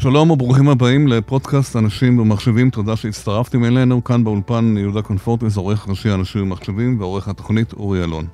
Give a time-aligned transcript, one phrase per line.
[0.00, 4.04] שלום וברוכים הבאים לפודקאסט אנשים ומחשבים, תודה שהצטרפתם אלינו.
[4.04, 8.26] כאן באולפן יהודה קונפורטס, עורך ראשי אנשים ומחשבים ועורך התוכנית אורי אלון.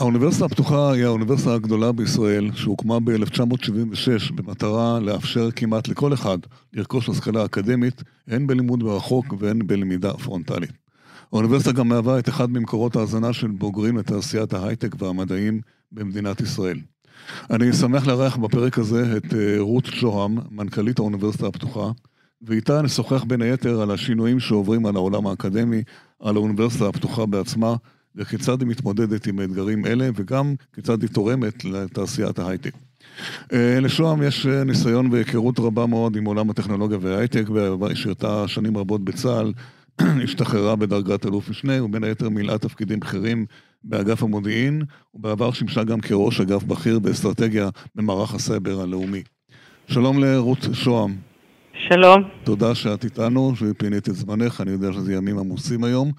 [0.00, 6.38] האוניברסיטה הפתוחה היא האוניברסיטה הגדולה בישראל, שהוקמה ב-1976 במטרה לאפשר כמעט לכל אחד
[6.72, 10.72] לרכוש השכלה אקדמית, הן בלימוד מרחוק והן בלמידה פרונטלית.
[11.32, 15.60] האוניברסיטה גם מהווה את אחד ממקורות ההזנה של בוגרים לתעשיית ההייטק והמדעים
[15.92, 16.78] במדינת ישראל.
[17.50, 21.90] אני שמח לארח בפרק הזה את אה, רות שוהם, מנכ"לית האוניברסיטה הפתוחה,
[22.42, 25.82] ואיתה נשוחח בין היתר על השינויים שעוברים על העולם האקדמי,
[26.20, 27.74] על האוניברסיטה הפתוחה בעצמה,
[28.16, 32.72] וכיצד היא מתמודדת עם אתגרים אלה, וגם כיצד היא תורמת לתעשיית ההייטק.
[33.52, 37.44] אה, לשוהם יש אה, ניסיון והיכרות רבה מאוד עם עולם הטכנולוגיה וההייטק,
[37.80, 39.52] ושירתה שנים רבות בצה"ל,
[40.24, 43.46] השתחררה בדרגת אלוף משנה, ובין היתר מילאה תפקידים בכירים
[43.84, 44.82] באגף המודיעין,
[45.14, 49.22] ובעבר שימשה גם כראש אגף בכיר באסטרטגיה במערך הסייבר הלאומי.
[49.86, 51.16] שלום לרות שוהם.
[51.88, 52.22] שלום.
[52.44, 56.12] תודה שאת איתנו, ופינית את זמנך, אני יודע שזה ימים עמוסים היום.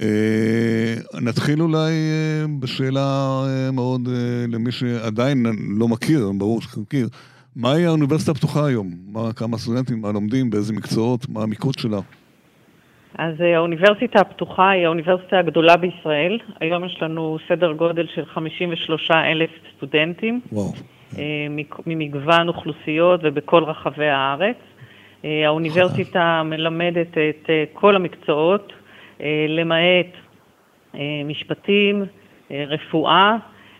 [0.00, 4.08] אה, נתחיל אולי אה, בשאלה אה, מאוד
[4.48, 5.46] למי שעדיין
[5.78, 7.08] לא מכיר, ברור שמכיר,
[7.56, 8.92] מהי האוניברסיטה הפתוחה היום?
[9.06, 12.00] מה, כמה סטודנטים, מה לומדים, באיזה מקצועות, מה המיקוד שלה?
[13.18, 16.38] אז האוניברסיטה הפתוחה היא האוניברסיטה הגדולה בישראל.
[16.60, 20.40] היום יש לנו סדר גודל של 53 אלף סטודנטים.
[20.52, 20.72] וואו.
[21.86, 24.56] ממגוון אוכלוסיות ובכל רחבי הארץ.
[25.24, 28.72] האוניברסיטה מלמדת את כל המקצועות,
[29.20, 30.06] אה, למעט
[30.94, 32.04] אה, משפטים,
[32.50, 33.36] אה, רפואה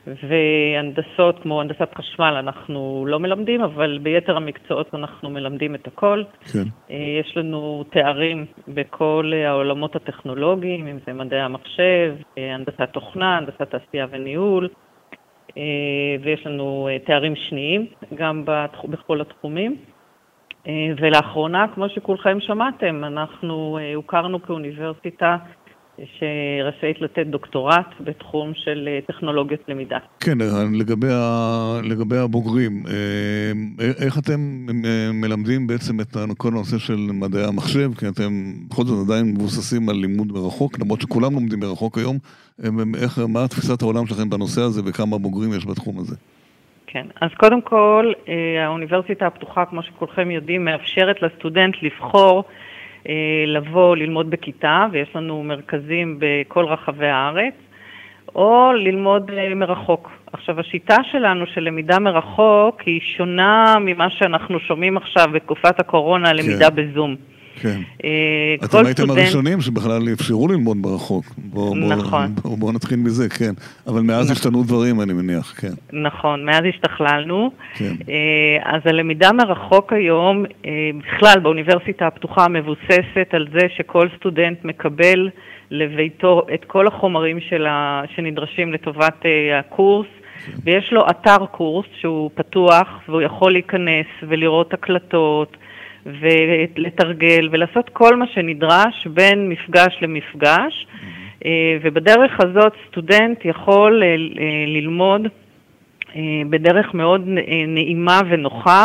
[0.06, 6.22] והנדסות כמו הנדסת חשמל אנחנו לא מלמדים, אבל ביתר המקצועות אנחנו מלמדים את הכל.
[6.52, 6.94] כן.
[7.20, 14.68] יש לנו תארים בכל העולמות הטכנולוגיים, אם זה מדעי המחשב, הנדסת תוכנה, הנדסת תעשייה וניהול,
[16.22, 18.44] ויש לנו תארים שניים גם
[18.88, 19.76] בכל התחומים.
[20.66, 25.36] אה, ולאחרונה, כמו שכולכם שמעתם, אנחנו אה, הוכרנו כאוניברסיטה
[26.18, 29.98] שרשאית לתת דוקטורט בתחום של אה, טכנולוגיות למידה.
[30.20, 30.38] כן,
[30.72, 32.82] לגבי, ה, לגבי הבוגרים,
[34.04, 34.66] איך אתם
[35.12, 37.94] מלמדים בעצם את כל הנושא של מדעי המחשב?
[37.98, 42.18] כי אתם בכל זאת עדיין מבוססים על לימוד מרחוק, למרות שכולם לומדים מרחוק היום.
[43.02, 46.16] איך, מה תפיסת העולם שלכם בנושא הזה וכמה בוגרים יש בתחום הזה?
[46.86, 52.71] כן, אז קודם כל, אה, האוניברסיטה הפתוחה, כמו שכולכם יודעים, מאפשרת לסטודנט לבחור אה,
[53.46, 57.54] לבוא ללמוד בכיתה, ויש לנו מרכזים בכל רחבי הארץ,
[58.34, 60.10] או ללמוד אה, מרחוק.
[60.32, 66.70] עכשיו, השיטה שלנו של למידה מרחוק היא שונה ממה שאנחנו שומעים עכשיו בתקופת הקורונה, למידה
[66.70, 66.76] כן.
[66.76, 67.16] בזום.
[67.62, 67.80] כן.
[68.04, 69.18] אה, אתם הייתם סטודנט...
[69.18, 71.24] הראשונים שבכלל אפשרו ללמוד מרחוק.
[71.36, 72.34] בואו נכון.
[72.34, 73.52] בוא, בוא, בוא נתחיל מזה, כן.
[73.86, 74.32] אבל מאז נכון.
[74.32, 75.72] השתנו דברים, אני מניח, כן.
[75.92, 77.50] נכון, מאז השתכללנו.
[77.74, 77.92] כן.
[78.08, 85.28] אה, אז הלמידה מרחוק היום, אה, בכלל באוניברסיטה הפתוחה מבוססת על זה שכל סטודנט מקבל
[85.70, 89.22] לביתו את כל החומרים שלה, שנדרשים לטובת
[89.58, 90.06] הקורס.
[90.46, 90.52] כן.
[90.64, 95.56] ויש לו אתר קורס שהוא פתוח והוא יכול להיכנס ולראות הקלטות
[96.06, 101.46] ולתרגל ולעשות כל מה שנדרש בין מפגש למפגש, mm-hmm.
[101.82, 104.14] ובדרך הזאת סטודנט יכול אה, אה,
[104.66, 105.28] ללמוד
[106.50, 107.28] בדרך מאוד
[107.66, 108.84] נעימה ונוחה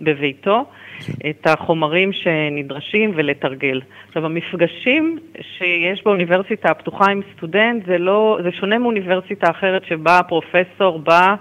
[0.00, 0.64] בביתו
[1.00, 1.30] כן.
[1.30, 3.80] את החומרים שנדרשים ולתרגל.
[4.08, 10.98] עכשיו, המפגשים שיש באוניברסיטה הפתוחה עם סטודנט, זה, לא, זה שונה מאוניברסיטה אחרת שבה הפרופסור
[10.98, 11.34] בא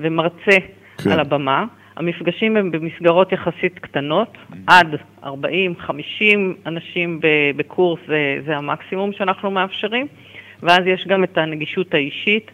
[0.00, 0.56] ומרצה
[1.04, 1.10] כן.
[1.10, 1.64] על הבמה.
[2.00, 4.56] המפגשים הם במסגרות יחסית קטנות, mm-hmm.
[4.66, 4.94] עד
[5.24, 5.26] 40-50
[6.66, 7.20] אנשים
[7.56, 10.06] בקורס זה, זה המקסימום שאנחנו מאפשרים,
[10.62, 12.50] ואז יש גם את הנגישות האישית,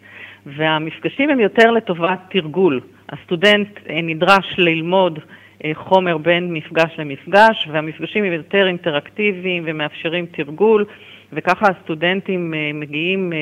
[0.46, 2.80] והמפגשים הם יותר לטובת תרגול.
[3.08, 5.18] הסטודנט אה, נדרש ללמוד
[5.64, 10.84] אה, חומר בין מפגש למפגש, והמפגשים הם יותר אינטראקטיביים ומאפשרים תרגול,
[11.32, 13.32] וככה הסטודנטים אה, מגיעים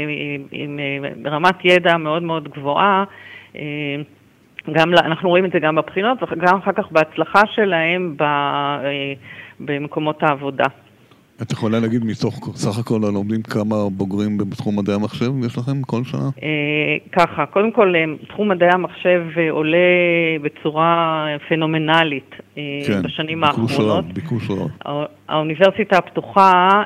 [0.50, 0.80] עם
[1.26, 3.04] רמת ידע מאוד מאוד גבוהה.
[4.72, 9.12] גם, אנחנו רואים את זה גם בבחינות וגם אחר כך בהצלחה שלהם ב, אה,
[9.60, 10.64] במקומות העבודה.
[11.42, 16.04] את יכולה להגיד מתוך סך הכל הלומדים כמה בוגרים בתחום מדעי המחשב יש לכם כל
[16.04, 16.28] שנה?
[16.42, 19.78] אה, ככה, קודם כל אה, תחום מדעי המחשב עולה
[20.42, 22.34] בצורה פנומנלית
[22.86, 24.04] כן, בשנים ביקוש האחרונות.
[24.12, 25.04] ביקוש רב.
[25.28, 26.82] האוניברסיטה הפתוחה,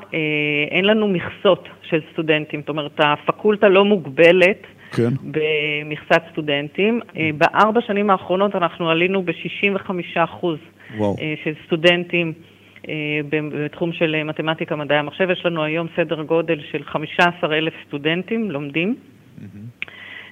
[0.71, 4.67] אין לנו מכסות של סטודנטים, זאת אומרת הפקולטה לא מוגבלת.
[4.93, 5.09] כן.
[5.25, 7.01] במכסת סטודנטים.
[7.17, 10.59] אה, בארבע שנים האחרונות אנחנו עלינו ב-65 אחוז
[11.01, 12.33] אה, של סטודנטים
[12.89, 15.31] אה, בתחום של מתמטיקה, מדעי המחשב.
[15.31, 18.97] יש לנו היום סדר גודל של 15 אלף סטודנטים לומדים.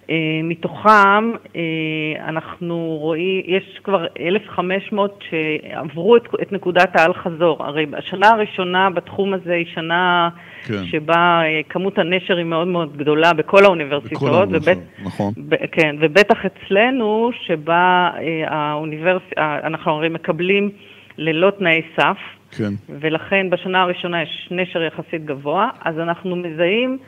[0.07, 0.13] Mm-hmm.
[0.45, 1.33] מתוכם
[2.29, 7.65] אנחנו רואים, יש כבר 1,500 שעברו את, את נקודת האל-חזור.
[7.65, 10.29] הרי השנה הראשונה בתחום הזה היא שנה
[10.67, 10.85] כן.
[10.85, 14.49] שבה כמות הנשר היא מאוד מאוד גדולה בכל האוניברסיטאות.
[14.49, 14.79] בכל ובט...
[15.05, 15.33] נכון.
[15.49, 18.11] ב, כן, ובטח אצלנו, שבה
[18.47, 19.23] האוניברס...
[19.39, 20.71] אנחנו הרי מקבלים
[21.19, 22.19] ללא תנאי סף.
[22.59, 22.73] כן.
[23.01, 26.99] ולכן בשנה הראשונה יש נשר יחסית גבוה, אז אנחנו מזהים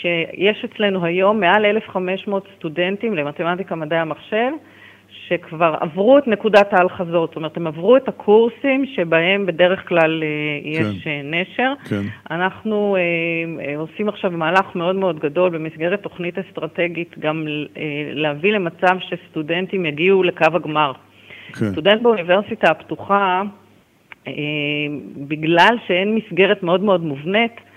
[0.00, 4.50] שיש אצלנו היום מעל 1,500 סטודנטים למתמטיקה, מדעי המחשב,
[5.28, 10.70] שכבר עברו את נקודת האל-חזור, זאת אומרת, הם עברו את הקורסים שבהם בדרך כלל אה,
[10.70, 11.10] יש כן.
[11.10, 11.72] אה, נשר.
[11.88, 12.02] כן.
[12.30, 17.82] אנחנו אה, אה, עושים עכשיו מהלך מאוד מאוד גדול במסגרת תוכנית אסטרטגית, גם אה,
[18.12, 20.92] להביא למצב שסטודנטים יגיעו לקו הגמר.
[21.52, 21.72] כן.
[21.72, 23.42] סטודנט באוניברסיטה הפתוחה,
[24.26, 24.32] אה,
[25.16, 27.69] בגלל שאין מסגרת מאוד מאוד מובנית.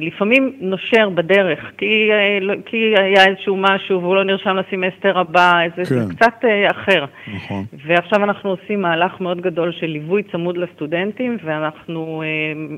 [0.00, 5.60] לפעמים נושר בדרך, כי, אה, לא, כי היה איזשהו משהו והוא לא נרשם לסמסטר הבא,
[5.62, 6.14] איזה כן.
[6.14, 7.04] קצת אחר.
[7.34, 7.64] נכון.
[7.86, 12.22] ועכשיו אנחנו עושים מהלך מאוד גדול של ליווי צמוד לסטודנטים, ואנחנו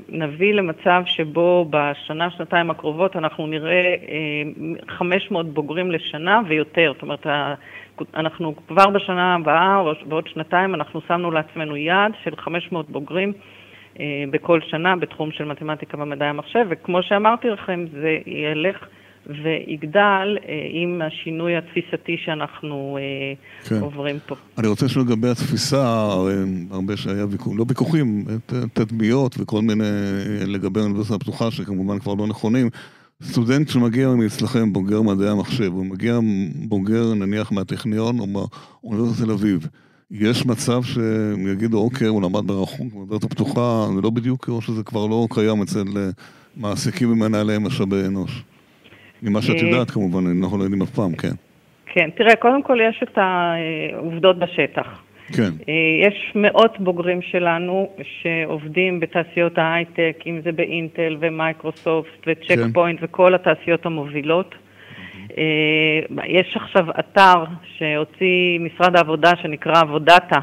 [0.09, 3.95] נביא למצב שבו בשנה, שנתיים הקרובות אנחנו נראה
[4.87, 6.91] 500 בוגרים לשנה ויותר.
[6.93, 7.27] זאת אומרת,
[8.15, 13.41] אנחנו כבר בשנה הבאה, או בעוד שנתיים, אנחנו שמנו לעצמנו יעד של 500 בוגרים אה,
[14.31, 18.87] בכל שנה בתחום של מתמטיקה ומדעי המחשב, וכמו שאמרתי לכם, זה ילך
[19.27, 23.33] ויגדל אה, עם השינוי התפיסתי שאנחנו אה,
[23.69, 23.79] כן.
[23.79, 24.35] עוברים פה.
[24.57, 26.09] אני רוצה לשאול לגבי התפיסה,
[26.71, 28.25] הרבה שהיה ויכוחים, לא ויכוחים,
[28.73, 29.83] תדמיות וכל מיני
[30.47, 32.69] לגבי האוניברסיטה הפתוחה, שכמובן כבר לא נכונים.
[33.23, 36.19] סטודנט שמגיע מאצלכם, בוגר מדעי המחשב, הוא מגיע
[36.67, 39.67] בוגר נניח מהטכניון או מאוניברסיטת תל אביב,
[40.11, 44.83] יש מצב שהם יגידו, אוקיי, הוא למד ברחוק, במדעת הפתוחה, זה לא בדיוק, או שזה
[44.83, 46.09] כבר לא קיים אצל אה,
[46.57, 48.43] מעסיקים ומנהלי משאבי אנוש.
[49.21, 51.31] ממה שאת אה, יודעת כמובן, אנחנו לא יודעים אף פעם, כן.
[51.85, 55.01] כן, תראה, קודם כל יש את העובדות בשטח.
[55.33, 55.51] כן.
[55.69, 57.89] אה, יש מאות בוגרים שלנו
[58.21, 62.71] שעובדים בתעשיות ההייטק, אם זה באינטל ומייקרוסופט וצ'ק כן.
[62.71, 64.55] פוינט וכל התעשיות המובילות.
[65.37, 67.43] אה, יש עכשיו אתר
[67.77, 70.39] שהוציא משרד העבודה שנקרא עבודאטה.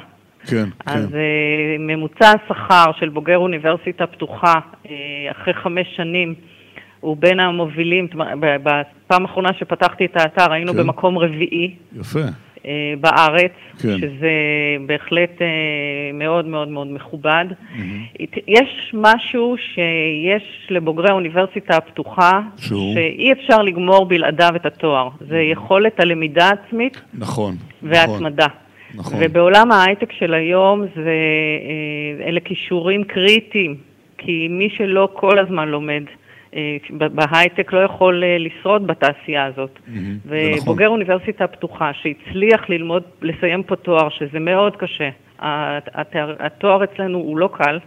[0.47, 1.17] כן, אז כן.
[1.17, 4.55] אה, ממוצע השכר של בוגר אוניברסיטה פתוחה
[5.31, 6.35] אחרי חמש שנים
[7.01, 8.09] הוא בין המובילים,
[8.41, 10.79] בפעם האחרונה שפתחתי את האתר היינו כן.
[10.79, 11.75] במקום רביעי.
[12.01, 12.21] יפה.
[12.67, 13.53] אה, בארץ,
[13.83, 13.99] כן.
[13.99, 14.33] שזה
[14.87, 15.47] בהחלט אה,
[16.15, 17.45] מאוד מאוד מאוד מכובד.
[17.51, 18.41] Mm-hmm.
[18.49, 22.95] יש משהו שיש לבוגרי האוניברסיטה הפתוחה, שהוא?
[22.95, 25.09] שאי אפשר לגמור בלעדיו את התואר.
[25.29, 27.01] זה יכולת הלמידה העצמית.
[27.15, 27.55] נכון.
[27.83, 28.47] וההתמדה.
[28.95, 29.19] נכון.
[29.21, 31.11] ובעולם ההייטק של היום זה,
[32.21, 33.77] אה, אלה כישורים קריטיים,
[34.19, 36.03] כי מי שלא כל הזמן לומד,
[36.91, 39.71] בהייטק לא יכול אה, לשרוד בתעשייה הזאת.
[39.77, 39.91] Mm-hmm,
[40.27, 41.01] ובוגר נכון.
[41.01, 45.09] אוניברסיטה פתוחה שהצליח ללמוד, לסיים פה תואר, שזה מאוד קשה,
[45.39, 47.79] התואר, התואר אצלנו הוא לא קל,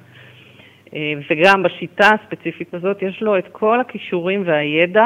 [0.94, 5.06] אה, וגם בשיטה הספציפית הזאת יש לו את כל הכישורים והידע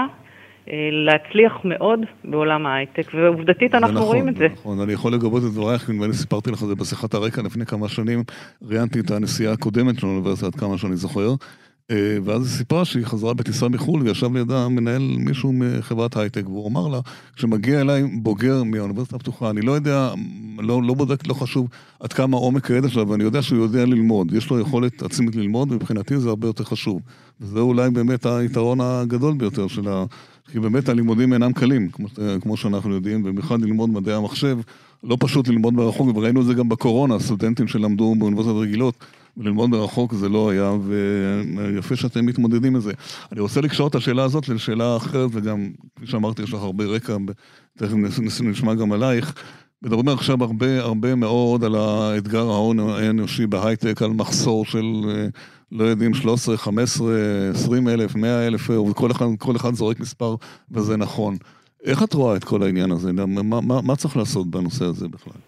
[0.92, 4.48] להצליח מאוד בעולם ההייטק, ועובדתית אנחנו נכון, רואים את זה.
[4.54, 7.66] נכון, אני יכול לגבות את דברייך, נדמה לי סיפרתי לך את זה בשיחת הרקע לפני
[7.66, 8.24] כמה שנים,
[8.62, 11.36] ראיינתי את הנשיאה הקודמת של האוניברסיטה, עד כמה שאני זוכר, אה,
[12.23, 16.88] ואז היא סיפרה שהיא חזרה בטיסה מחו"ל וישב לידה מנהל מישהו מחברת הייטק והוא אמר
[16.88, 16.99] לה,
[17.36, 20.13] כשמגיע אליי בוגר מהאוניברסיטה הפתוחה, אני לא יודע,
[20.60, 21.67] לא, לא בודק, לא חשוב
[22.00, 25.71] עד כמה עומק הידע שלו, ואני יודע שהוא יודע ללמוד, יש לו יכולת עצמית ללמוד,
[25.71, 27.01] ומבחינתי זה הרבה יותר חשוב.
[27.41, 30.05] וזה אולי באמת היתרון הגדול ביותר של ה...
[30.51, 32.08] כי באמת הלימודים אינם קלים, כמו,
[32.41, 34.58] כמו שאנחנו יודעים, ובמיוחד ללמוד מדעי המחשב,
[35.03, 38.96] לא פשוט ללמוד מרחוק, וראינו את זה גם בקורונה, סטודנטים שלמדו באוניברסיטת רגילות.
[39.38, 42.91] וללמוד מרחוק זה לא היה, ויפה שאתם מתמודדים עם זה.
[43.31, 47.17] אני רוצה לקשור את השאלה הזאת לשאלה אחרת, וגם, כפי שאמרתי, יש לך הרבה רקע,
[47.77, 47.96] תכף
[48.43, 49.34] נשמע גם עלייך.
[49.83, 54.85] מדברים עכשיו הרבה הרבה מאוד על האתגר ההון האנושי בהייטק, על מחסור של,
[55.71, 57.07] לא יודעים, 13, 15,
[57.51, 60.35] 20 אלף, 100 אלף, וכל אחד, אחד זורק מספר,
[60.71, 61.35] וזה נכון.
[61.85, 63.13] איך את רואה את כל העניין הזה?
[63.13, 65.41] מה, מה, מה צריך לעשות בנושא הזה בכלל?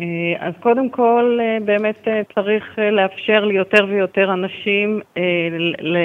[0.00, 0.06] אה,
[0.48, 5.00] אז קודם כל, אה, באמת אה, צריך לאפשר ליותר ויותר אנשים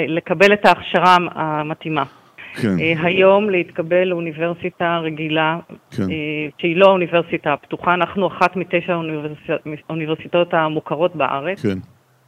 [0.08, 2.02] לקבל את ההכשרה המתאימה.
[2.62, 2.76] כן.
[3.02, 5.58] היום להתקבל לאוניברסיטה רגילה,
[5.96, 6.02] כן.
[6.58, 9.00] שהיא לא האוניברסיטה הפתוחה, אנחנו אחת מתשע
[9.88, 11.62] האוניברסיטאות המוכרות בארץ.
[11.62, 11.78] כן.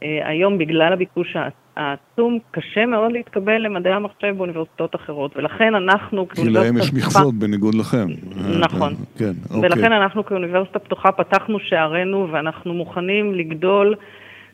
[0.01, 1.35] היום בגלל הביקוש
[1.77, 7.75] העצום, קשה מאוד להתקבל למדעי המחשב באוניברסיטאות אחרות, ולכן אנחנו כי להם יש מכסות בניגוד
[7.75, 8.07] לכם.
[8.59, 8.93] נכון.
[9.17, 9.69] כן, אוקיי.
[9.69, 13.95] ולכן אנחנו כאוניברסיטה פתוחה פתחנו שערינו ואנחנו מוכנים לגדול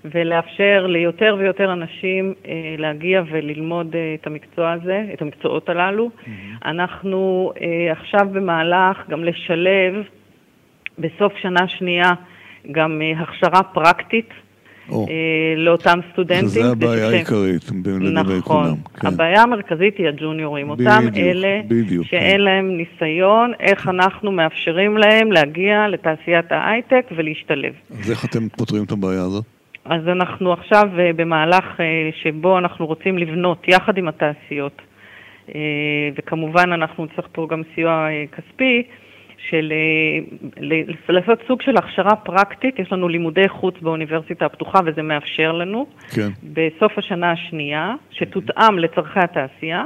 [0.05, 6.09] ולאפשר ליותר ויותר אנשים אה, להגיע וללמוד אה, את המקצוע הזה, את המקצועות הללו.
[6.09, 6.29] Mm-hmm.
[6.65, 9.93] אנחנו אה, עכשיו במהלך גם לשלב
[10.99, 12.11] בסוף שנה שנייה
[12.71, 14.29] גם אה, הכשרה פרקטית.
[14.89, 15.13] או, אה,
[15.57, 16.47] לאותם סטודנטים.
[16.47, 18.63] שזה הבעיה העיקרית לגבי נכון.
[18.63, 18.75] כולם.
[18.99, 19.07] כן.
[19.07, 22.41] הבעיה המרכזית היא הג'וניורים, אותם בדיוק, אלה בדיוק, שאין כן.
[22.41, 27.73] להם ניסיון, איך אנחנו מאפשרים להם להגיע לתעשיית ההייטק ולהשתלב.
[27.99, 29.56] אז איך אתם פותרים את הבעיה הזאת?
[29.89, 34.81] אז אנחנו עכשיו אה, במהלך אה, שבו אנחנו רוצים לבנות יחד עם התעשיות,
[35.55, 35.61] אה,
[36.15, 38.83] וכמובן אנחנו נצטרך פה גם סיוע כספי,
[39.49, 39.73] של
[41.09, 46.27] לעשות סוג של הכשרה פרקטית, יש לנו לימודי חוץ באוניברסיטה הפתוחה וזה מאפשר לנו, כן.
[46.43, 49.83] בסוף השנה השנייה, שתותאם לצורכי התעשייה,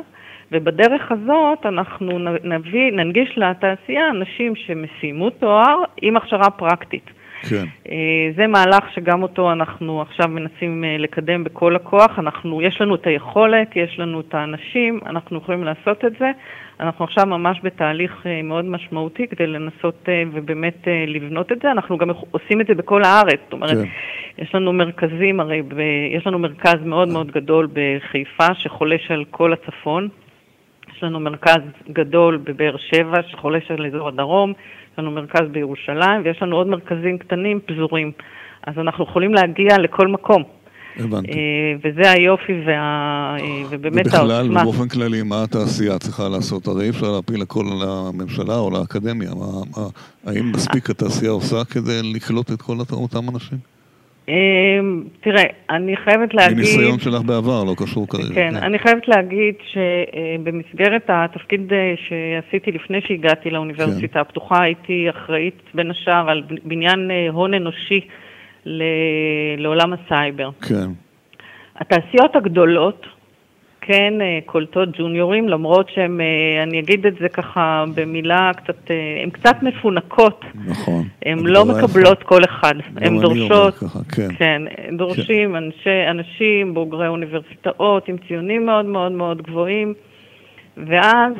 [0.52, 7.21] ובדרך הזאת אנחנו נביא, ננגיש לתעשייה אנשים שמסיימו תואר עם הכשרה פרקטית.
[7.50, 7.66] כן.
[7.90, 12.20] אה, זה מהלך שגם אותו אנחנו עכשיו מנסים אה, לקדם בכל הכוח.
[12.20, 16.32] אנחנו, יש לנו את היכולת, יש לנו את האנשים, אנחנו יכולים לעשות את זה.
[16.80, 21.72] אנחנו עכשיו ממש בתהליך אה, מאוד משמעותי כדי לנסות ובאמת לבנות את זה.
[21.72, 23.40] אנחנו גם עושים את זה בכל הארץ.
[23.44, 24.44] זאת אומרת, כן.
[24.44, 25.80] יש לנו מרכזים, הרי ב,
[26.18, 30.10] יש לנו מרכז מאוד מאוד גדול בחיפה שחולש על כל הצפון.
[31.02, 31.62] יש לנו מרכז
[31.94, 34.54] גדול בבאר שבע שחולש על אזור הדרום.
[34.94, 38.12] יש לנו מרכז בירושלים ויש לנו עוד מרכזים קטנים פזורים.
[38.68, 40.44] אז אנחנו יכולים להגיע לכל מקום.
[40.98, 41.32] הבנתי.
[41.32, 42.74] אה, וזה היופי וה...
[43.40, 44.42] אה, ובאמת העוצמה.
[44.44, 46.68] ובכלל, באופן כללי, מה התעשייה צריכה לעשות?
[46.68, 49.30] הרי אי אפשר להפיל הכל לממשלה או לאקדמיה.
[49.36, 49.46] מה,
[49.78, 49.88] מה,
[50.26, 53.71] האם מספיק התעשייה עושה כדי לקלוט את כל אותם אנשים?
[54.30, 56.58] אמ, תראה, אני חייבת להגיד...
[56.58, 58.36] מניסיון שלך בעבר, לא קשור כרגע.
[58.36, 64.20] כן, כן, אני חייבת להגיד שבמסגרת התפקיד אה, שעשיתי לפני שהגעתי לאוניברסיטה כן.
[64.20, 68.02] הפתוחה, הייתי אחראית בין השאר על בניין אה, הון אנושי
[69.58, 70.50] לעולם הסייבר.
[70.62, 70.90] כן.
[71.76, 73.06] התעשיות הגדולות,
[73.82, 79.24] כן אה, קולטות ג'וניורים, למרות שהן, אה, אני אגיד את זה ככה במילה קצת, אה,
[79.24, 80.46] הן קצת מפונקות.
[80.66, 81.04] נכון.
[81.26, 82.24] הן לא מקבלות.
[82.24, 82.74] כל אחד.
[82.96, 84.28] הן דורשות, ככה, כן.
[84.38, 84.62] כן,
[84.98, 85.56] דורשים כן.
[85.56, 89.94] אנשי, אנשים בוגרי אוניברסיטאות עם ציונים מאוד מאוד מאוד גבוהים.
[90.78, 91.34] ואז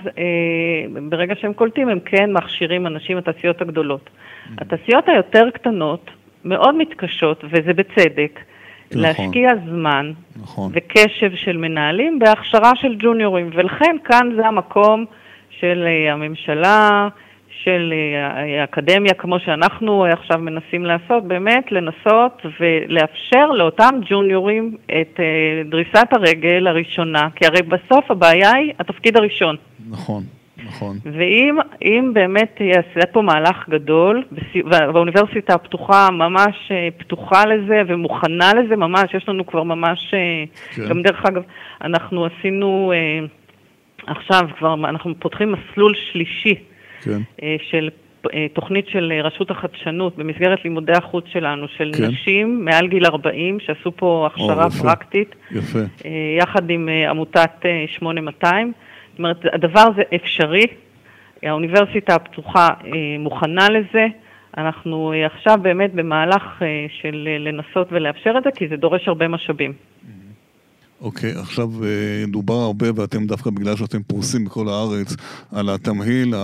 [1.10, 4.10] ברגע שהם קולטים הם כן מכשירים אנשים בתעשיות הגדולות.
[4.10, 4.50] Mm-hmm.
[4.58, 6.12] התעשיות היותר קטנות
[6.46, 8.40] מאוד מתקשות, וזה בצדק,
[8.96, 9.02] נכון.
[9.02, 10.72] להשקיע זמן נכון.
[10.76, 15.06] וקשב של מנהלים בהכשרה של ג'וניורים, ולכן כאן זה המקום
[15.60, 17.08] של אה, הממשלה,
[17.64, 25.62] של אה, האקדמיה, כמו שאנחנו עכשיו מנסים לעשות, באמת לנסות ולאפשר לאותם ג'וניורים את אה,
[25.70, 29.56] דריסת הרגל הראשונה, כי הרי בסוף הבעיה היא התפקיד הראשון.
[29.90, 30.24] נכון.
[30.66, 30.98] נכון.
[31.06, 34.24] ואם באמת יעשה פה מהלך גדול,
[34.66, 40.44] והאוניברסיטה הפתוחה ממש אה, פתוחה לזה ומוכנה לזה, ממש, יש לנו כבר ממש, אה,
[40.76, 40.90] כן.
[40.90, 41.44] גם דרך אגב,
[41.82, 43.26] אנחנו עשינו אה,
[44.08, 46.56] עכשיו כבר, אנחנו פותחים מסלול שלישי
[47.04, 47.20] כן.
[47.70, 47.90] של
[48.54, 52.04] תוכנית של רשות החדשנות במסגרת לימודי החוץ שלנו, של כן.
[52.06, 55.80] נשים מעל גיל 40, שעשו פה הכשרה או, יפה, פרקטית, יפה.
[56.40, 58.74] יחד עם עמותת 8200.
[59.12, 60.66] זאת אומרת, הדבר הזה אפשרי,
[61.44, 64.08] האוניברסיטה הפתוחה אה, מוכנה לזה.
[64.58, 69.28] אנחנו אה, עכשיו באמת במהלך אה, של לנסות ולאפשר את זה, כי זה דורש הרבה
[69.28, 69.74] משאבים.
[71.02, 71.70] אוקיי, okay, עכשיו
[72.28, 75.16] דובר הרבה, ואתם דווקא בגלל שאתם פרוסים בכל הארץ,
[75.52, 76.38] על התמהיל, ה...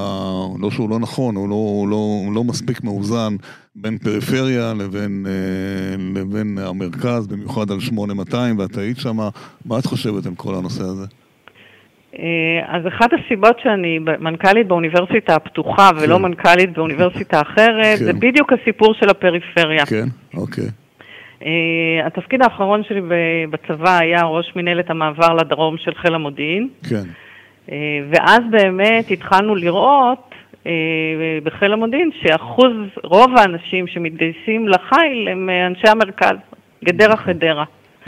[0.60, 3.36] לא שהוא לא נכון, הוא לא, הוא לא, הוא לא מספיק מאוזן
[3.76, 5.26] בין פריפריה לבין,
[6.16, 9.30] לבין המרכז, במיוחד על 8200, ואת היית שמה,
[9.66, 11.06] מה את חושבת על כל הנושא הזה?
[12.16, 12.24] אה,
[12.68, 16.22] אז אחת הסיבות שאני מנכ"לית באוניברסיטה הפתוחה ולא כן.
[16.22, 18.06] מנכ"לית באוניברסיטה אחרת, כן.
[18.06, 19.86] זה בדיוק הסיפור של הפריפריה.
[19.86, 20.06] כן,
[20.38, 20.68] אוקיי.
[21.40, 21.46] Uh,
[22.06, 23.02] התפקיד האחרון שלי
[23.50, 26.70] בצבא היה ראש מנהלת המעבר לדרום של חיל המודיעין.
[26.90, 27.04] כן.
[27.68, 27.72] Uh,
[28.10, 30.32] ואז באמת התחלנו לראות
[30.64, 30.68] uh,
[31.44, 32.74] בחיל המודיעין שאחוז,
[33.04, 36.38] רוב האנשים שמתגייסים לחיל הם אנשי המרכז,
[36.86, 37.26] גדרה נכון.
[37.26, 37.64] חדרה.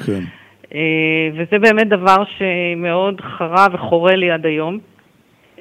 [0.05, 0.38] כן.
[0.75, 0.79] אה,
[1.33, 4.79] וזה באמת דבר שמאוד חרה וחורה לי עד היום.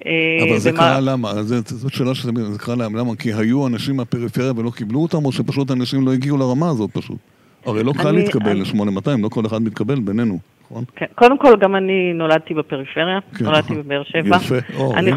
[0.07, 0.13] אה,
[0.49, 1.33] אבל זה קרה למה?
[1.43, 2.97] זאת שאלה שזה קרה להם.
[2.97, 3.17] למה?
[3.17, 7.19] כי היו אנשים מהפריפריה ולא קיבלו אותם, או שפשוט אנשים לא הגיעו לרמה הזאת פשוט?
[7.67, 10.85] הרי לא קל להתקבל ל-8200, לא כל אחד מתקבל בינינו, נכון?
[10.97, 13.75] כן, קודם כל גם אני נולדתי בפריפריה, כן, נולדתי.
[13.75, 14.37] בבאר שבע.
[14.43, 15.17] יפה, או, הנה,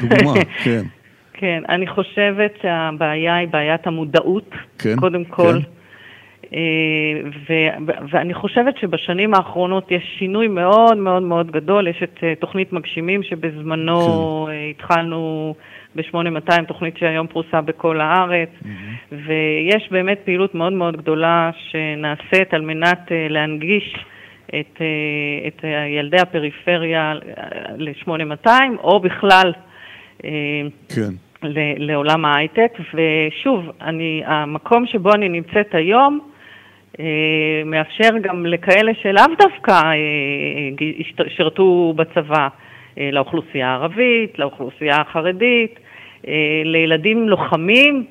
[0.00, 0.32] דוגמה,
[0.64, 0.82] כן.
[1.32, 5.52] כן, אני חושבת שהבעיה היא בעיית המודעות, כן, קודם כל.
[5.52, 5.77] כן.
[8.10, 11.88] ואני חושבת שבשנים האחרונות יש שינוי מאוד מאוד מאוד גדול.
[11.88, 14.52] יש את תוכנית מגשימים שבזמנו כן.
[14.70, 15.54] התחלנו
[15.96, 19.14] ב-8200, תוכנית שהיום פרוסה בכל הארץ, mm-hmm.
[19.26, 23.94] ויש באמת פעילות מאוד מאוד גדולה שנעשית על מנת להנגיש
[24.48, 24.82] את,
[25.46, 25.64] את
[25.98, 27.14] ילדי הפריפריה
[27.76, 29.52] ל-8200, או בכלל
[30.88, 31.10] כן.
[31.78, 36.27] לעולם ההייטק, ושוב, אני, המקום שבו אני נמצאת היום אה,
[37.64, 42.48] מאפשר גם לכאלה שלאו דווקא אה, שירתו בצבא,
[42.98, 45.78] אה, לאוכלוסייה הערבית, לאוכלוסייה החרדית,
[46.64, 48.04] לילדים לוחמים,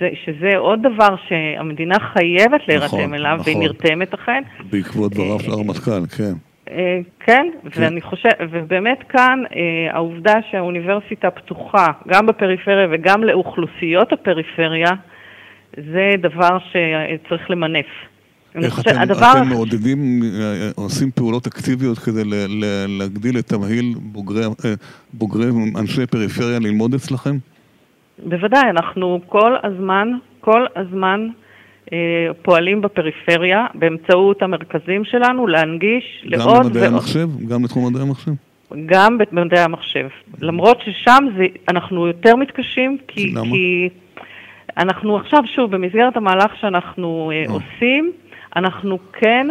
[0.00, 3.52] זה, שזה עוד דבר שהמדינה חייבת להירתם נכון, אליו, נכון.
[3.54, 4.42] והיא נרתמת אכן.
[4.70, 6.32] בעקבות דבריו של הרמטכ"ל, כן.
[6.70, 14.12] אה, כן, כן, ואני חושבת, ובאמת כאן אה, העובדה שהאוניברסיטה פתוחה גם בפריפריה וגם לאוכלוסיות
[14.12, 14.90] הפריפריה,
[15.76, 17.86] זה דבר שצריך למנף.
[18.56, 19.32] איך אתם, הדבר...
[19.38, 22.22] אתם מעודדים, אה, עושים פעולות אקטיביות כדי
[22.88, 24.44] להגדיל את תמהיל בוגרי,
[25.12, 25.46] בוגרי
[25.78, 27.36] אנשי פריפריה ללמוד אצלכם?
[28.26, 30.08] בוודאי, אנחנו כל הזמן,
[30.40, 31.28] כל הזמן
[31.92, 31.98] אה,
[32.42, 36.56] פועלים בפריפריה באמצעות המרכזים שלנו להנגיש לעוד...
[36.56, 37.28] גם במדעי המחשב?
[37.48, 38.32] גם לתחום מדעי המחשב?
[38.86, 40.08] גם במדעי המחשב.
[40.40, 43.42] למרות ששם זה, אנחנו יותר מתקשים, כי, למה?
[43.42, 43.88] כי
[44.76, 47.52] אנחנו עכשיו, שוב, במסגרת המהלך שאנחנו אה, אה.
[47.52, 48.12] עושים,
[48.56, 49.46] אנחנו כן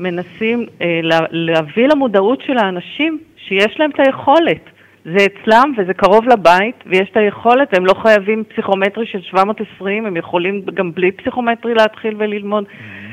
[0.00, 4.64] מנסים אה, להביא למודעות של האנשים שיש להם את היכולת.
[5.04, 10.16] זה אצלם וזה קרוב לבית ויש את היכולת, הם לא חייבים פסיכומטרי של 720, הם
[10.16, 12.64] יכולים גם בלי פסיכומטרי להתחיל וללמוד.
[12.64, 13.10] Mm-hmm.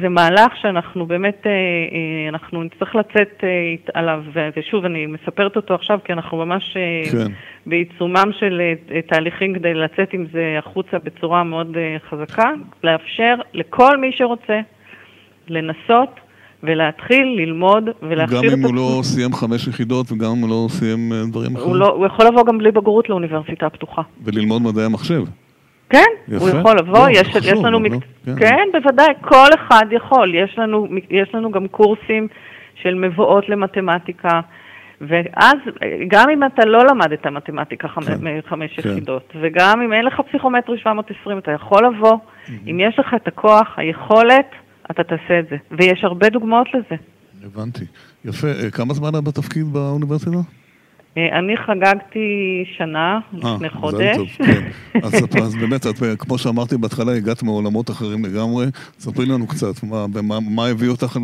[0.00, 4.24] זה מהלך שאנחנו באמת, אה, אה, אנחנו נצטרך לצאת אה, עליו,
[4.56, 6.76] ושוב, אני מספרת אותו עכשיו כי אנחנו ממש
[7.12, 7.32] כן.
[7.66, 8.60] בעיצומם של
[9.06, 11.76] תהליכים כדי לצאת עם זה החוצה בצורה מאוד
[12.10, 12.50] חזקה,
[12.84, 14.60] לאפשר לכל מי שרוצה
[15.48, 16.20] לנסות
[16.62, 18.56] ולהתחיל ללמוד ולהכשיר את עצמו.
[18.56, 21.68] גם אם הוא לא סיים חמש יחידות וגם אם הוא לא סיים אה, דברים אחרים?
[21.68, 24.02] הוא, לא, הוא יכול לבוא גם בלי בגרות לאוניברסיטה הפתוחה.
[24.24, 25.22] וללמוד מדעי המחשב?
[25.90, 26.44] כן, יפה.
[26.44, 27.70] הוא יכול לבוא, לא, יש, חשוב, יש לנו...
[27.70, 27.92] לא, מק...
[28.26, 28.34] כן.
[28.38, 30.34] כן, בוודאי, כל אחד יכול.
[30.34, 32.28] יש לנו, יש לנו גם קורסים
[32.82, 34.40] של מבואות למתמטיקה.
[35.00, 35.56] ואז,
[36.08, 38.00] גם אם אתה לא למדת מתמטיקה חמ...
[38.00, 38.88] כן, חמש כן.
[38.88, 42.50] יחידות, וגם אם אין לך פסיכומטרי 720, אתה יכול לבוא, mm-hmm.
[42.70, 44.50] אם יש לך את הכוח, היכולת,
[44.90, 45.56] אתה תעשה את זה.
[45.70, 46.96] ויש הרבה דוגמאות לזה.
[47.44, 47.84] הבנתי.
[48.24, 48.48] יפה.
[48.48, 50.36] אה, כמה זמן את בתפקיד באוניברסיטה?
[51.18, 54.16] אה, אני חגגתי שנה אה, לפני חודש.
[54.16, 54.68] טוב, כן.
[55.02, 58.66] אז, אז באמת, את, כמו שאמרתי בהתחלה, הגעת מעולמות אחרים לגמרי.
[58.98, 61.18] ספרי לנו קצת, מה, מה, מה הביא אותך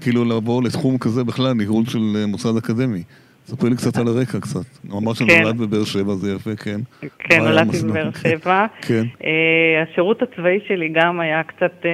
[0.00, 3.02] כאילו לעבור לתחום כזה בכלל, ניהול של מוסד אקדמי?
[3.48, 4.88] ספרי לי קצת על הרקע קצת.
[4.90, 5.58] הוא אמר שנולד כן.
[5.58, 6.80] בבאר שבע, זה יפה, כן.
[7.18, 8.66] כן, נולדתי בבאר שבע.
[8.88, 9.02] כן.
[9.24, 11.90] אה, השירות הצבאי שלי גם היה קצת אה,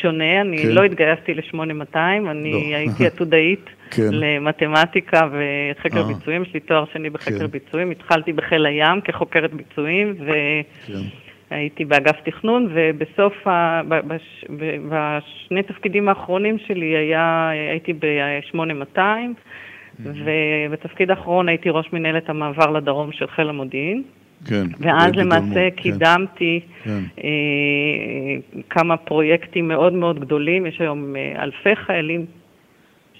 [0.00, 0.68] שונה, אני כן.
[0.68, 1.96] לא התגייסתי ל-8200,
[2.30, 2.76] אני לא.
[2.76, 4.08] הייתי עתודאית כן.
[4.10, 6.14] למתמטיקה וחקר אה.
[6.14, 7.46] ביצועים, יש לי תואר שני בחקר.
[7.46, 10.30] ביצועים, התחלתי בחיל הים כחוקרת ביצועים, ו...
[11.50, 13.80] הייתי באגף תכנון, ובסוף, ה...
[13.88, 14.44] בש...
[14.88, 18.98] בשני תפקידים האחרונים שלי היה, הייתי ב-8200,
[20.00, 24.02] ובתפקיד האחרון הייתי ראש מנהלת המעבר לדרום של חיל המודיעין.
[24.46, 24.64] כן.
[24.80, 25.82] ואז למעשה כן.
[25.82, 27.00] קידמתי כן.
[27.24, 30.66] אה, כמה פרויקטים מאוד מאוד גדולים.
[30.66, 32.26] יש היום אה, אלפי חיילים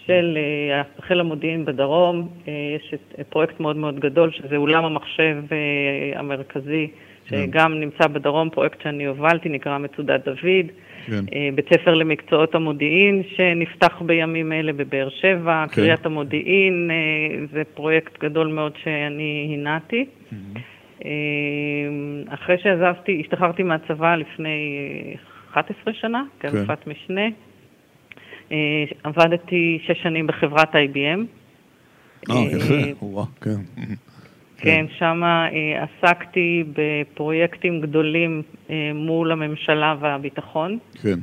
[0.07, 0.39] של
[0.71, 2.29] אה, חיל המודיעין בדרום.
[2.49, 6.89] אה, יש את, את פרויקט מאוד מאוד גדול, שזה אולם המחשב אה, המרכזי,
[7.27, 7.47] כן.
[7.47, 10.67] שגם נמצא בדרום, פרויקט שאני הובלתי, נקרא מצודת דוד.
[11.07, 11.25] כן.
[11.35, 15.75] אה, בית ספר למקצועות המודיעין שנפתח בימים אלה בבאר שבע, כן.
[15.75, 20.05] קריית המודיעין, אה, זה פרויקט גדול מאוד שאני הנעתי.
[20.05, 20.59] Mm-hmm.
[22.29, 24.85] אחרי שעזבתי, השתחררתי מהצבא לפני
[25.51, 26.91] 11 שנה, כאלופת כן.
[26.91, 27.29] משנה.
[29.05, 31.21] עבדתי שש שנים בחברת IBM.
[32.31, 33.51] אה, יפה, וואה, כן.
[34.65, 40.79] כן, שם אה, עסקתי בפרויקטים גדולים אה, מול הממשלה והביטחון.
[41.03, 41.19] כן.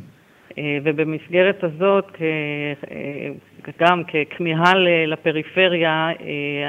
[0.58, 2.12] אה, ובמסגרת הזאת,
[3.80, 4.74] גם ככמיהה
[5.08, 6.10] לפריפריה,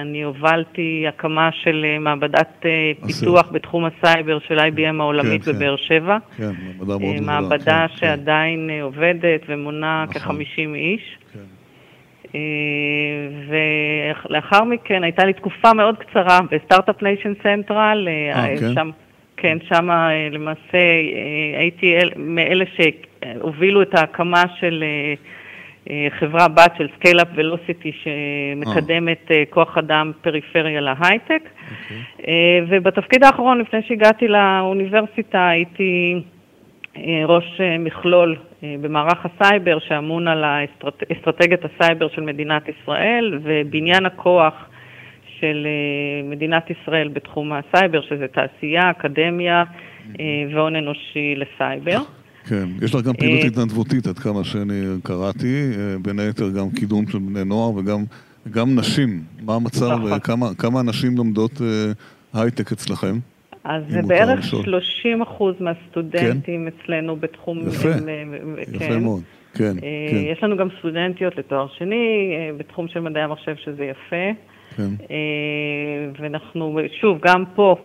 [0.03, 2.67] אני הובלתי הקמה של מעבדת
[3.07, 5.59] פיתוח בתחום הסייבר של IBM העולמית כן, כן.
[5.59, 6.19] בבאר שבע.
[6.37, 6.45] כן,
[6.79, 7.21] מעבדה מאוד גדולה.
[7.21, 8.81] מעבדה כן, שעדיין כן.
[8.83, 10.45] עובדת ומונה נכון.
[10.45, 11.19] כ-50 איש.
[11.33, 11.39] כן.
[12.35, 12.41] אה,
[13.49, 18.09] ולאחר מכן הייתה לי תקופה מאוד קצרה ב Start-Up Nation Central,
[18.75, 18.91] שם,
[19.37, 24.85] כן, שם אה, למעשה אה, הייתי מאלה שהובילו את ההקמה של
[26.19, 31.43] חברה בת של Scale-Up Velocity שמקדמת כוח אדם פריפריה להייטק.
[31.43, 31.93] Okay.
[32.19, 32.63] אוקיי.
[32.69, 36.21] ובתפקיד האחרון, לפני שהגעתי לאוניברסיטה, הייתי
[37.27, 40.45] ראש מכלול במערך הסייבר שאמון על
[41.13, 44.55] אסטרטגיית הסייבר של מדינת ישראל ובניין הכוח
[45.41, 45.67] של
[46.25, 49.65] מדינת ישראל בתחום הסייבר, שזה תעשייה, אקדמיה
[50.55, 51.99] והון אנושי לסייבר.
[52.49, 55.71] כן, יש לך גם פעילות התנדבותית עד כמה שאני קראתי,
[56.03, 58.05] בין היתר גם קידום של בני נוער וגם
[58.51, 59.21] גם נשים.
[59.43, 60.19] מה המצב, נכון.
[60.19, 61.61] כמה, כמה נשים לומדות
[62.35, 63.19] הייטק אצלכם?
[63.65, 66.77] אז זה בערך 30 אחוז מהסטודנטים כן?
[66.85, 67.59] אצלנו בתחום...
[67.69, 69.03] יפה, הם, יפה כן.
[69.03, 69.23] מאוד,
[69.55, 70.17] כן, כן.
[70.33, 74.41] יש לנו גם סטודנטיות לתואר שני בתחום של מדעי המחשב שזה יפה.
[74.77, 74.91] כן.
[76.19, 77.77] ואנחנו, שוב, גם פה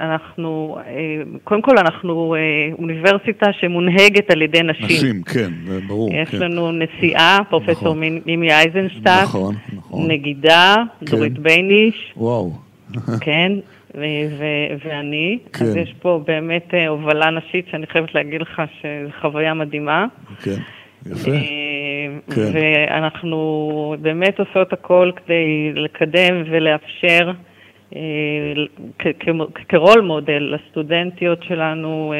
[0.00, 0.78] אנחנו,
[1.44, 2.34] קודם כל אנחנו
[2.78, 4.86] אוניברסיטה שמונהגת על ידי נשים.
[4.86, 5.52] נשים, כן,
[5.88, 6.10] ברור.
[6.14, 6.38] יש כן.
[6.38, 8.00] לנו נשיאה, פרופסור נכון.
[8.26, 9.06] מימי אייזנשטט.
[9.22, 10.10] נכון, נכון.
[10.10, 11.06] נגידה, כן.
[11.06, 12.12] דורית בייניש.
[12.16, 12.52] וואו.
[13.20, 13.52] כן,
[14.84, 15.38] ואני.
[15.52, 15.64] כן.
[15.64, 20.06] אז יש פה באמת הובלה נשית שאני חייבת להגיד לך שזו חוויה מדהימה.
[20.42, 20.56] כן,
[21.06, 21.30] יפה.
[22.34, 22.50] כן.
[22.54, 27.32] ואנחנו באמת עושות הכל כדי לקדם ולאפשר
[29.68, 32.14] כרול מודל לסטודנטיות שלנו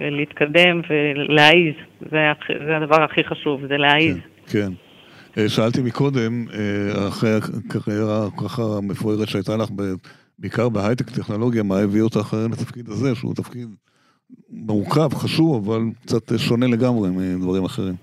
[0.00, 1.74] להתקדם ולהעיז.
[2.10, 4.16] זה הדבר הכי חשוב, זה להעיז.
[4.52, 4.68] כן.
[5.48, 6.44] שאלתי מקודם,
[7.08, 9.68] אחרי הקריירה ככה המפוארת שהייתה לך,
[10.38, 13.68] בעיקר בהייטק טכנולוגיה, מה הביא אותך לתפקיד הזה, שהוא תפקיד
[14.50, 17.94] מורכב, חשוב, אבל קצת שונה לגמרי מדברים אחרים.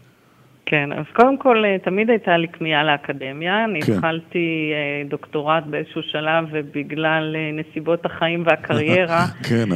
[0.66, 3.66] כן, אז קודם כל, תמיד הייתה לי כמיהה לאקדמיה.
[3.66, 3.94] אני כן.
[3.94, 4.74] התחלתי
[5.10, 9.70] דוקטורט באיזשהו שלב, ובגלל נסיבות החיים והקריירה, כן,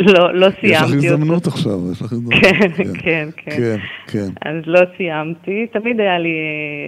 [0.00, 0.96] לא, לא סיימתי אותו.
[0.96, 2.42] יש לך הזדמנות עכשיו, יש לך הזדמנות.
[2.42, 2.70] כן,
[3.04, 3.56] כן, כן.
[3.56, 3.76] כן,
[4.06, 4.48] כן.
[4.48, 6.34] אז לא סיימתי, תמיד היה לי,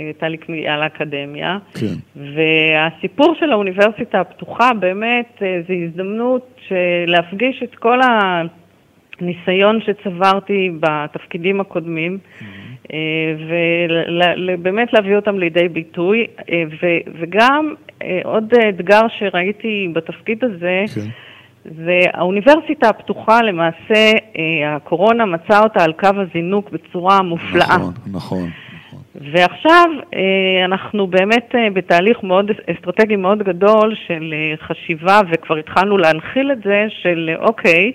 [0.05, 1.59] הייתה לי כמיהה לאקדמיה.
[1.75, 1.95] כן.
[2.17, 6.61] והסיפור של האוניברסיטה הפתוחה, באמת, זה הזדמנות
[7.07, 7.99] להפגיש את כל
[9.21, 12.19] הניסיון שצברתי בתפקידים הקודמים.
[13.38, 16.27] ובאמת להביא אותם לידי ביטוי,
[17.21, 17.75] וגם
[18.25, 21.01] עוד אתגר שראיתי בתפקיד הזה, כן.
[21.64, 24.12] זה האוניברסיטה הפתוחה, למעשה
[24.66, 27.77] הקורונה מצאה אותה על קו הזינוק בצורה מופלאה.
[27.77, 28.49] נכון, נכון.
[29.33, 29.90] ועכשיו
[30.64, 37.31] אנחנו באמת בתהליך מאוד אסטרטגי מאוד גדול של חשיבה, וכבר התחלנו להנחיל את זה, של
[37.38, 37.92] אוקיי,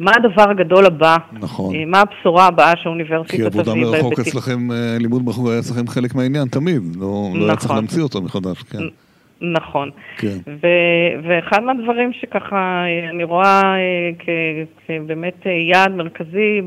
[0.00, 1.16] מה הדבר הגדול הבא?
[1.32, 1.76] נכון.
[1.86, 3.50] מה הבשורה הבאה שהאוניברסיטה תביא?
[3.50, 4.68] כי עבודה מרחוק אצלכם,
[5.00, 7.40] לימוד מרחוק היה אצלכם חלק מהעניין תמיד, לא, נכון.
[7.40, 7.76] לא היה צריך נכון.
[7.76, 8.78] להמציא אותו מחדש, כן.
[9.40, 9.90] נכון.
[10.18, 10.36] כן.
[10.46, 13.74] ו- ואחד מהדברים שככה אני רואה
[14.18, 16.60] כ- כבאמת יעד מרכזי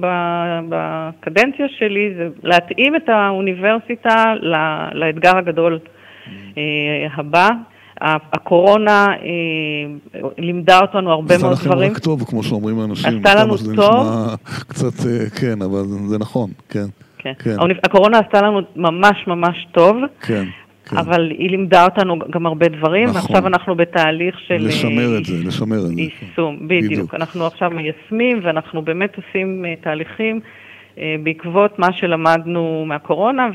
[0.70, 4.34] בקדנציה שלי זה להתאים את האוניברסיטה
[4.94, 5.80] לאתגר הגדול
[6.26, 6.30] mm.
[7.18, 7.50] הבא.
[8.02, 11.72] הקורונה אה, לימדה אותנו הרבה מאוד דברים.
[11.72, 13.18] עשתה לכם רק טוב, כמו שאומרים האנשים.
[13.18, 14.08] עשתה לנו טוב.
[14.46, 16.86] קצת, אה, כן, אבל זה נכון, כן.
[17.18, 17.34] כן.
[17.40, 17.56] כן.
[17.84, 19.98] הקורונה עשתה לנו ממש ממש טוב.
[20.22, 20.44] כן.
[20.86, 20.98] כן.
[20.98, 23.22] אבל היא לימדה אותנו גם הרבה דברים, נכון.
[23.22, 24.58] ועכשיו אנחנו בתהליך של...
[24.60, 26.02] לשמר את זה, לשמר את זה.
[26.02, 26.58] יישום.
[26.68, 26.92] בדיוק.
[26.92, 27.16] בדיוק.
[27.16, 30.42] אנחנו עכשיו מיישמים, ואנחנו באמת עושים תהליכים אה,
[30.98, 33.50] בעקבות מה שלמדנו מהקורונה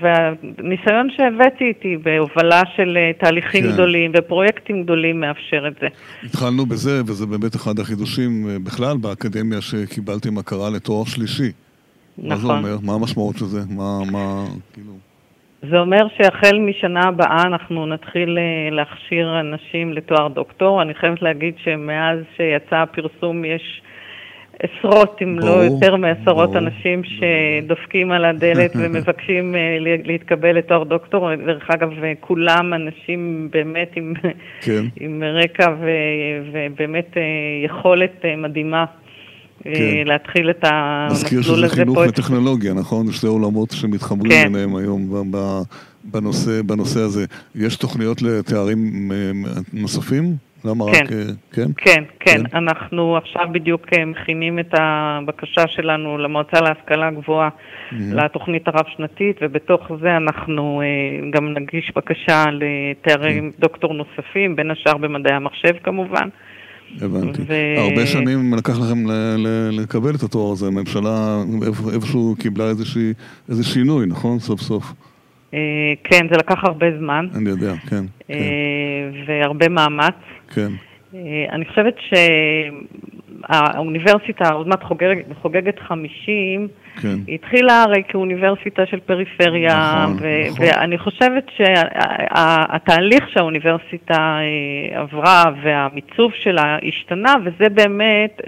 [0.00, 3.72] והניסיון שהבאתי איתי בהובלה של אה, תהליכים כן.
[3.72, 5.86] גדולים ופרויקטים גדולים מאפשר את זה.
[6.24, 11.52] התחלנו בזה, וזה באמת אחד החידושים אה, בכלל באקדמיה שקיבלתם הכרה לתואר שלישי.
[12.18, 12.28] נכון.
[12.28, 12.58] מה זה נכון.
[12.58, 12.76] אומר?
[12.82, 13.60] מה המשמעות של זה?
[13.70, 14.92] מה, מה, כאילו...
[15.70, 18.38] זה אומר שהחל משנה הבאה אנחנו נתחיל
[18.70, 20.82] להכשיר אנשים לתואר דוקטור.
[20.82, 23.82] אני חייבת להגיד שמאז שיצא הפרסום יש
[24.64, 26.58] עשרות, אם לא יותר מעשרות ברור.
[26.58, 31.34] אנשים שדופקים על הדלת ומבקשים אה, להתקבל לתואר דוקטור.
[31.34, 34.12] דרך אגב, כולם אנשים באמת עם,
[34.60, 34.84] כן.
[35.00, 35.88] עם רקע ו,
[36.52, 37.22] ובאמת אה,
[37.64, 38.84] יכולת אה, מדהימה.
[39.64, 39.70] כן.
[40.04, 41.24] להתחיל את המסלול הזה פה.
[41.24, 43.12] נזכיר שזה חינוך וטכנולוגיה, נכון?
[43.12, 44.52] שתי עולמות שמתחברים כן.
[44.52, 45.32] ביניהם היום
[46.04, 47.24] בנושא, בנושא הזה.
[47.54, 49.10] יש תוכניות לתארים
[49.72, 50.36] נוספים?
[50.64, 51.04] למה כן.
[51.04, 51.12] רק...
[51.12, 51.18] אה,
[51.52, 51.66] כן?
[51.76, 52.42] כן, כן.
[52.50, 52.56] כן.
[52.56, 57.94] אנחנו עכשיו בדיוק אה, מכינים את הבקשה שלנו למועצה להשכלה גבוהה mm-hmm.
[58.14, 63.60] לתוכנית הרב-שנתית, ובתוך זה אנחנו אה, גם נגיש בקשה לתארים mm-hmm.
[63.60, 66.28] דוקטור נוספים, בין השאר במדעי המחשב כמובן.
[67.00, 67.42] הבנתי.
[67.46, 67.54] ו...
[67.76, 71.42] הרבה שנים לקח לכם ל- ל- לקבל את התואר הזה, הממשלה
[71.94, 73.12] איפשהו קיבלה איזושהי,
[73.48, 74.38] איזה שינוי, נכון?
[74.38, 74.92] סוף סוף.
[76.04, 77.26] כן, זה לקח הרבה זמן.
[77.36, 78.04] אני יודע, כן.
[78.28, 78.34] כן.
[79.26, 80.14] והרבה מאמץ.
[80.54, 80.68] כן.
[81.52, 81.94] אני חושבת
[83.48, 86.68] שהאוניברסיטה עוד מעט חוגגת, חוגגת 50,
[87.02, 87.08] כן.
[87.26, 90.66] היא התחילה הרי כאוניברסיטה של פריפריה, נכון, ו- נכון.
[90.66, 94.38] ואני חושבת שהתהליך שהאוניברסיטה
[94.94, 98.40] עברה והמיצוב שלה השתנה, וזה באמת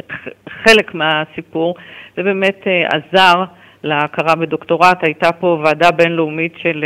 [0.49, 1.75] חלק מהסיפור,
[2.17, 3.45] זה באמת עזר.
[3.87, 5.05] להכרה בדוקטורט.
[5.05, 6.85] הייתה פה ועדה בינלאומית של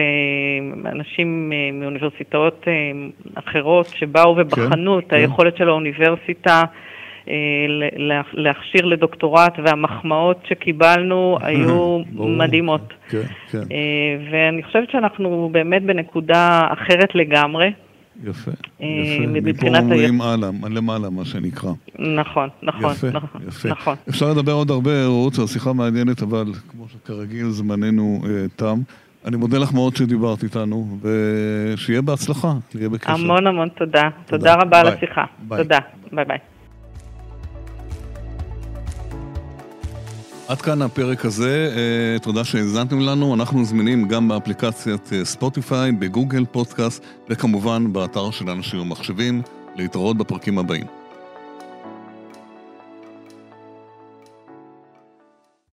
[0.86, 2.66] אנשים מאוניברסיטאות
[3.34, 5.58] אחרות שבאו ובחנו כן, את היכולת כן.
[5.58, 6.62] של האוניברסיטה
[7.28, 7.34] אה,
[8.32, 12.92] להכשיר לדוקטורט, והמחמאות שקיבלנו היו מדהימות.
[13.08, 13.18] כן,
[13.50, 13.58] כן.
[13.58, 17.70] אה, ואני חושבת שאנחנו באמת בנקודה אחרת לגמרי.
[18.24, 18.50] יפה,
[18.83, 19.40] אה, יפה.
[19.42, 21.72] מפה אומרים הלאה, למעלה, מה שנקרא.
[21.98, 23.68] נכון, נכון, יפה, נכון, יפה.
[23.68, 23.96] נכון.
[24.09, 28.80] אפשר לדבר עוד הרבה, רות, זו שיחה מעניינת, אבל כמו שכרגיל זמננו אה, תם.
[29.24, 33.12] אני מודה לך מאוד שדיברת איתנו, ושיהיה בהצלחה, נהיה בקשר.
[33.12, 34.02] המון המון תודה.
[34.02, 34.80] תודה, תודה רבה.
[34.80, 35.24] על השיחה.
[35.48, 35.78] תודה,
[36.12, 36.38] ביי ביי.
[40.50, 46.00] עד כאן הפרק הזה, אה, תודה שהאזנתם לנו, אנחנו זמינים גם באפליקציית אה, Spotify, ב
[46.00, 49.42] Google Podcast וכמובן באתר של אנשים ומחשבים,
[49.76, 50.99] להתראות בפרקים הבאים.